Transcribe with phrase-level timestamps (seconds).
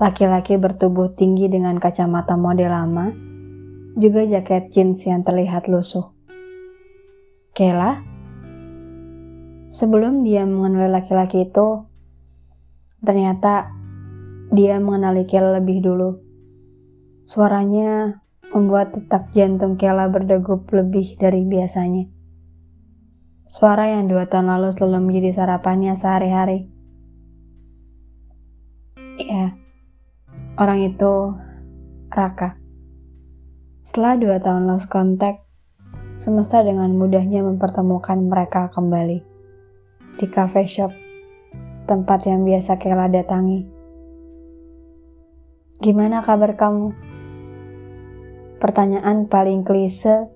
[0.00, 3.12] Laki-laki bertubuh tinggi dengan kacamata model lama,
[4.00, 6.08] juga jaket jeans yang terlihat lusuh.
[7.52, 8.00] Kela?
[9.76, 11.84] Sebelum dia mengenali laki-laki itu,
[13.04, 13.68] ternyata
[14.48, 16.16] dia mengenali Kela lebih dulu.
[17.28, 18.24] Suaranya
[18.56, 22.08] membuat detak jantung Kela berdegup lebih dari biasanya.
[23.52, 26.72] Suara yang dua tahun lalu selalu menjadi sarapannya sehari-hari.
[29.20, 29.52] Ya,
[30.60, 31.32] orang itu
[32.12, 32.60] Raka.
[33.88, 35.40] Setelah dua tahun lost contact,
[36.20, 39.24] semesta dengan mudahnya mempertemukan mereka kembali
[40.20, 40.92] di cafe shop,
[41.88, 43.64] tempat yang biasa Kela datangi.
[45.80, 46.92] Gimana kabar kamu?
[48.60, 50.28] Pertanyaan paling klise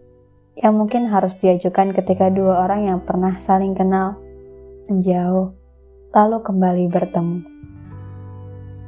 [0.57, 4.17] yang mungkin harus diajukan ketika dua orang yang pernah saling kenal,
[4.89, 5.53] menjauh,
[6.17, 7.39] lalu kembali bertemu.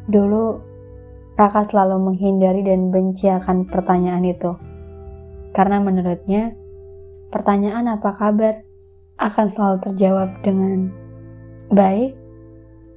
[0.09, 0.76] Dulu,
[1.37, 4.57] Raka selalu menghindari dan benci akan pertanyaan itu.
[5.53, 6.57] Karena menurutnya,
[7.29, 8.65] pertanyaan apa kabar
[9.21, 10.89] akan selalu terjawab dengan
[11.73, 12.17] baik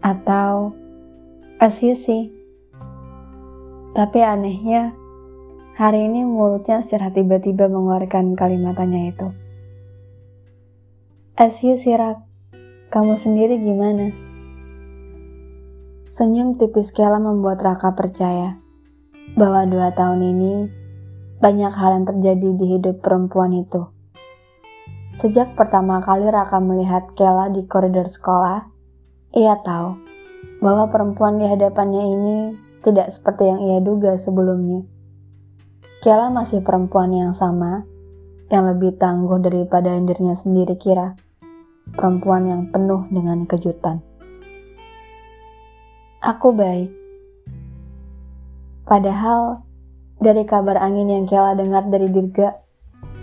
[0.03, 0.71] atau
[1.59, 2.31] as you see.
[3.91, 4.95] Tapi anehnya,
[5.79, 9.31] Hari ini mulutnya secara tiba-tiba mengeluarkan kalimatannya itu.
[11.39, 11.79] As you
[12.91, 14.11] kamu sendiri gimana?
[16.19, 18.59] Senyum tipis Kela membuat Raka percaya
[19.39, 20.67] bahwa dua tahun ini
[21.39, 23.87] banyak hal yang terjadi di hidup perempuan itu.
[25.23, 28.67] Sejak pertama kali Raka melihat Kela di koridor sekolah,
[29.31, 29.95] ia tahu
[30.59, 32.37] bahwa perempuan di hadapannya ini
[32.83, 34.83] tidak seperti yang ia duga sebelumnya.
[36.03, 37.87] Kela masih perempuan yang sama,
[38.51, 41.15] yang lebih tangguh daripada dirinya sendiri kira.
[41.95, 44.08] Perempuan yang penuh dengan kejutan.
[46.19, 46.91] Aku baik.
[48.83, 49.63] Padahal,
[50.19, 52.59] dari kabar angin yang Kela dengar dari Dirga,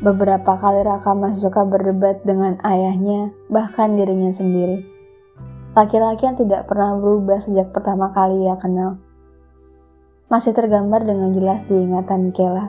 [0.00, 4.80] beberapa kali Raka masih suka berdebat dengan ayahnya, bahkan dirinya sendiri.
[5.76, 8.96] Laki-laki yang tidak pernah berubah sejak pertama kali ia kenal
[10.26, 12.66] masih tergambar dengan jelas di ingatan Kela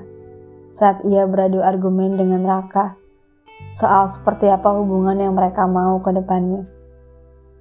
[0.77, 2.93] saat ia beradu argumen dengan Raka
[3.81, 6.76] soal seperti apa hubungan yang mereka mau ke depannya.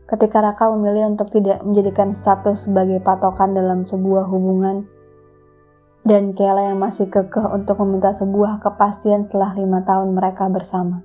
[0.07, 4.87] Ketika Raka memilih untuk tidak menjadikan status sebagai patokan dalam sebuah hubungan,
[6.07, 11.03] dan Kela yang masih kekeh untuk meminta sebuah kepastian setelah lima tahun mereka bersama.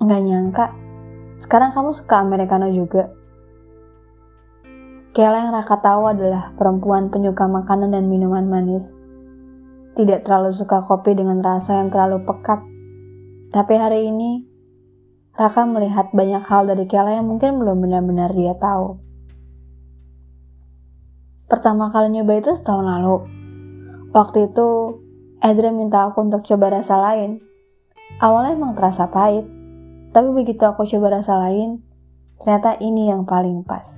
[0.00, 0.66] Nggak nyangka,
[1.44, 3.12] sekarang kamu suka Americano juga.
[5.12, 8.88] Kela yang Raka tahu adalah perempuan penyuka makanan dan minuman manis.
[9.92, 12.64] Tidak terlalu suka kopi dengan rasa yang terlalu pekat.
[13.52, 14.48] Tapi hari ini,
[15.32, 19.00] Raka melihat banyak hal dari Kela yang mungkin belum benar-benar dia tahu.
[21.48, 23.16] Pertama kali nyoba itu setahun lalu.
[24.12, 24.68] Waktu itu,
[25.40, 27.40] Adrian minta aku untuk coba rasa lain.
[28.20, 29.48] Awalnya emang terasa pahit,
[30.12, 31.80] tapi begitu aku coba rasa lain,
[32.40, 33.88] ternyata ini yang paling pas.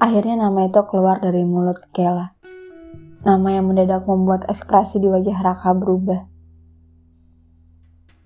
[0.00, 2.36] Akhirnya nama itu keluar dari mulut Kela.
[3.24, 6.29] Nama yang mendadak membuat ekspresi di wajah Raka berubah.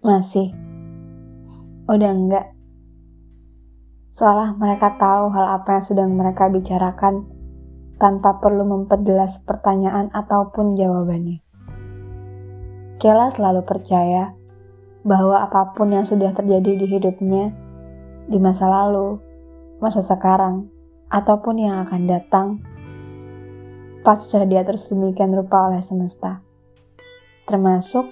[0.05, 0.53] Masih.
[1.89, 2.53] Udah enggak.
[4.13, 7.25] Seolah mereka tahu hal apa yang sedang mereka bicarakan
[7.97, 11.41] tanpa perlu memperjelas pertanyaan ataupun jawabannya.
[13.01, 14.37] Kela selalu percaya
[15.09, 17.57] bahwa apa pun yang sudah terjadi di hidupnya,
[18.29, 19.17] di masa lalu,
[19.81, 20.69] masa sekarang,
[21.09, 22.47] ataupun yang akan datang,
[24.05, 26.45] pasti sudah diatur sedemikian rupa oleh semesta.
[27.49, 28.05] Termasuk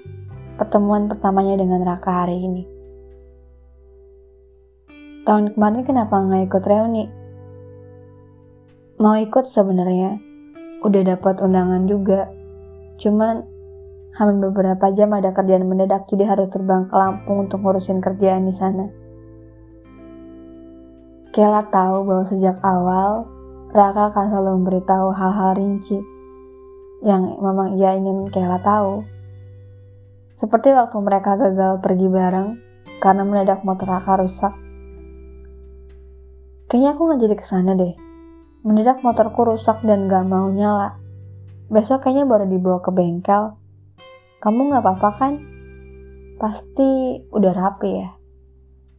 [0.56, 2.62] pertemuan pertamanya dengan Raka hari ini.
[5.22, 7.04] Tahun kemarin kenapa nggak ikut reuni?
[8.98, 10.18] Mau ikut sebenarnya,
[10.82, 12.26] udah dapat undangan juga.
[12.98, 13.46] Cuman
[14.18, 18.54] hampir beberapa jam ada kerjaan mendadak jadi harus terbang ke Lampung untuk ngurusin kerjaan di
[18.54, 18.86] sana.
[21.32, 23.24] Kela tahu bahwa sejak awal
[23.72, 25.96] Raka akan selalu memberitahu hal-hal rinci
[27.00, 29.00] yang memang ia ingin Kela tahu.
[30.42, 32.58] Seperti waktu mereka gagal pergi bareng
[32.98, 34.50] karena mendadak motor Raka rusak.
[36.66, 37.94] Kayaknya aku gak jadi ke sana deh.
[38.66, 40.98] Mendadak motorku rusak dan gak mau nyala.
[41.70, 43.54] Besok kayaknya baru dibawa ke bengkel.
[44.42, 45.32] Kamu gak apa-apa kan?
[46.42, 48.10] Pasti udah rapi ya.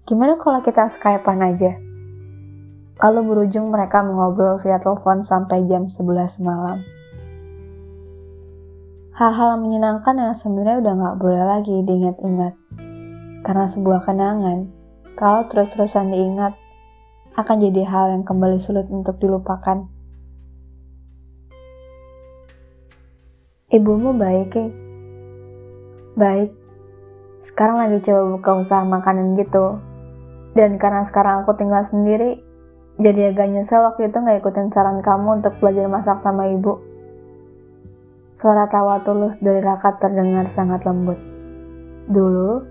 [0.08, 1.76] Gimana kalau kita skypean aja?
[3.04, 6.80] Lalu berujung mereka mengobrol via telepon sampai jam 11 malam
[9.14, 12.54] hal-hal menyenangkan yang sebenarnya udah nggak boleh lagi diingat-ingat.
[13.46, 14.74] Karena sebuah kenangan,
[15.14, 16.58] kalau terus-terusan diingat,
[17.38, 19.86] akan jadi hal yang kembali sulit untuk dilupakan.
[23.70, 24.68] Ibumu baik, ya?
[26.14, 26.50] Baik.
[27.50, 29.78] Sekarang lagi coba buka usaha makanan gitu.
[30.54, 32.38] Dan karena sekarang aku tinggal sendiri,
[33.02, 36.93] jadi agak nyesel waktu itu nggak ikutin saran kamu untuk belajar masak sama ibu.
[38.42, 41.18] Suara tawa tulus dari Raka terdengar sangat lembut.
[42.10, 42.64] Dulu,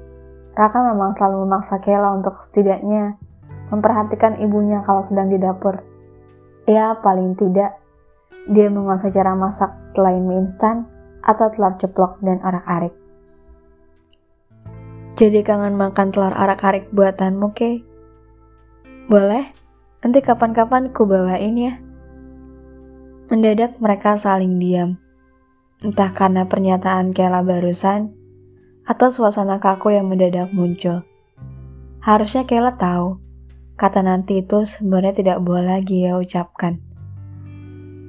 [0.53, 3.17] Raka memang selalu memaksa Kela untuk setidaknya
[3.73, 5.81] memperhatikan ibunya kalau sedang di dapur.
[6.69, 7.81] Ya, paling tidak,
[8.47, 10.85] dia menguasai cara masak selain mie instan
[11.25, 12.93] atau telur ceplok dan arak-arik.
[15.17, 17.81] Jadi kangen makan telur arak-arik buatanmu, Kay?
[19.09, 19.50] Boleh?
[20.03, 21.75] Nanti kapan-kapan ku bawain ya.
[23.31, 25.01] Mendadak mereka saling diam.
[25.82, 28.14] Entah karena pernyataan Kela barusan,
[28.87, 31.02] atau suasana kaku yang mendadak muncul.
[32.02, 33.19] Harusnya Kela tahu,
[33.75, 36.79] kata nanti itu sebenarnya tidak boleh lagi ya ucapkan.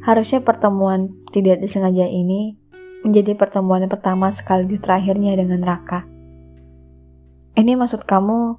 [0.05, 2.57] Harusnya pertemuan tidak disengaja ini
[3.05, 6.05] menjadi pertemuan pertama sekaligus terakhirnya dengan Raka.
[7.53, 8.57] Ini maksud kamu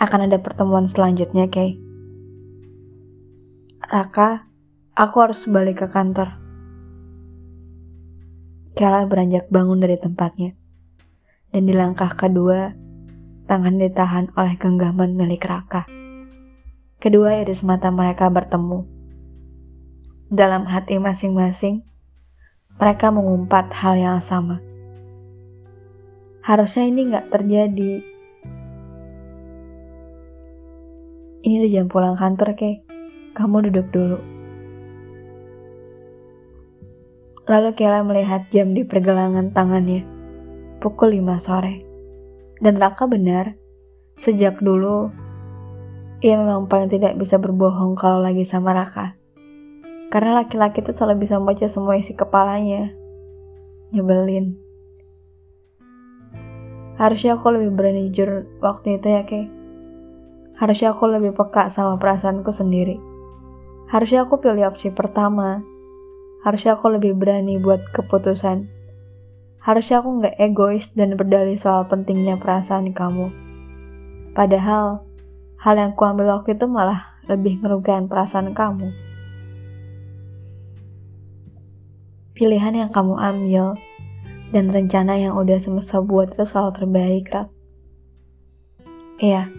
[0.00, 1.76] akan ada pertemuan selanjutnya, Kay?
[3.84, 4.48] Raka,
[4.96, 6.39] aku harus balik ke kantor.
[8.78, 10.54] Kela beranjak bangun dari tempatnya.
[11.50, 12.70] Dan di langkah kedua,
[13.50, 15.90] tangan ditahan oleh genggaman milik Raka.
[17.02, 18.86] Kedua iris mata mereka bertemu.
[20.30, 21.82] Dalam hati masing-masing,
[22.78, 24.62] mereka mengumpat hal yang sama.
[26.46, 27.92] Harusnya ini nggak terjadi.
[31.40, 32.86] Ini udah jam pulang kantor, Kay.
[33.34, 34.39] Kamu duduk dulu.
[37.48, 40.04] Lalu Kela melihat jam di pergelangan tangannya.
[40.80, 41.84] Pukul 5 sore.
[42.60, 43.56] Dan Raka benar,
[44.20, 45.08] sejak dulu
[46.20, 49.16] ia memang paling tidak bisa berbohong kalau lagi sama Raka.
[50.12, 52.92] Karena laki-laki itu selalu bisa membaca semua isi kepalanya.
[53.96, 54.52] Nyebelin.
[57.00, 59.48] Harusnya aku lebih berani jujur waktu itu ya, Kay.
[60.60, 63.00] Harusnya aku lebih peka sama perasaanku sendiri.
[63.88, 65.64] Harusnya aku pilih opsi pertama.
[66.40, 68.64] Harusnya aku lebih berani buat keputusan.
[69.60, 73.28] Harusnya aku nggak egois dan berdalih soal pentingnya perasaan kamu.
[74.32, 75.04] Padahal,
[75.60, 78.88] hal yang kuambil waktu itu malah lebih merugikan perasaan kamu.
[82.32, 83.76] Pilihan yang kamu ambil
[84.48, 87.48] dan rencana yang udah semesta buat itu selalu terbaik, Rak.
[89.20, 89.52] Iya,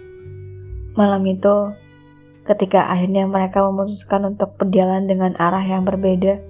[0.98, 1.78] malam itu
[2.50, 6.42] ketika akhirnya mereka memutuskan untuk berjalan dengan arah yang berbeda,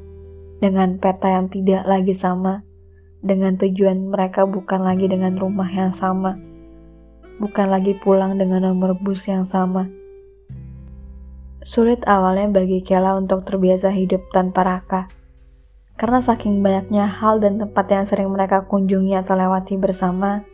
[0.61, 2.61] dengan peta yang tidak lagi sama,
[3.25, 6.37] dengan tujuan mereka bukan lagi dengan rumah yang sama,
[7.41, 9.89] bukan lagi pulang dengan nomor bus yang sama.
[11.65, 15.09] Sulit awalnya bagi Kela untuk terbiasa hidup tanpa Raka,
[15.97, 20.45] karena saking banyaknya hal dan tempat yang sering mereka kunjungi atau lewati bersama,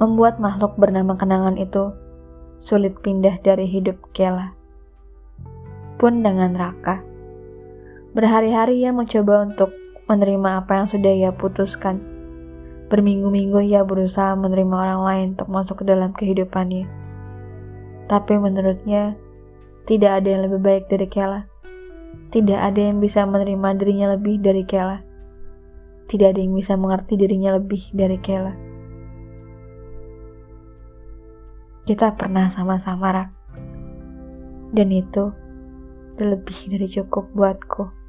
[0.00, 1.92] membuat makhluk bernama kenangan itu
[2.56, 4.56] sulit pindah dari hidup Kela.
[6.00, 7.13] Pun dengan Raka.
[8.14, 9.74] Berhari-hari ia mencoba untuk
[10.06, 11.98] menerima apa yang sudah ia putuskan.
[12.88, 16.86] Berminggu-minggu ia berusaha menerima orang lain untuk masuk ke dalam kehidupannya.
[18.06, 19.18] Tapi menurutnya,
[19.90, 21.50] tidak ada yang lebih baik dari Kela.
[22.30, 25.02] Tidak ada yang bisa menerima dirinya lebih dari Kela.
[26.06, 28.54] Tidak ada yang bisa mengerti dirinya lebih dari Kela.
[31.84, 33.30] kita pernah sama-sama rak.
[34.72, 35.30] Dan itu
[36.16, 38.03] lebih dari cukup buatku.